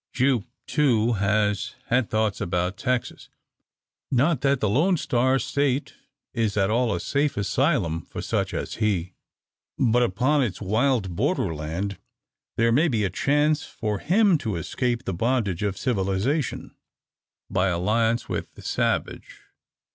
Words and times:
Jupe, 0.13 0.45
too, 0.65 1.13
has 1.13 1.75
had 1.89 2.09
thoughts 2.09 2.41
about 2.41 2.75
Texas. 2.75 3.29
Not 4.09 4.41
that 4.41 4.59
the 4.59 4.67
Lone 4.67 4.97
Star 4.97 5.37
State 5.37 5.93
is 6.33 6.57
at 6.57 6.71
all 6.71 6.95
a 6.95 6.99
safe 6.99 7.37
asylum 7.37 8.01
for 8.05 8.19
such 8.19 8.51
as 8.51 8.77
he; 8.77 9.13
but 9.77 10.01
upon 10.01 10.41
its 10.41 10.59
wild 10.59 11.15
borderland 11.15 11.99
there 12.57 12.71
may 12.71 12.87
be 12.87 13.03
a 13.03 13.11
chance 13.11 13.63
for 13.63 13.99
him 13.99 14.39
to 14.39 14.55
escape 14.55 15.03
the 15.05 15.13
bondage 15.13 15.61
of 15.61 15.77
civilisation, 15.77 16.73
by 17.47 17.67
alliance 17.67 18.27
with 18.27 18.51
the 18.55 18.63
savage! 18.63 19.41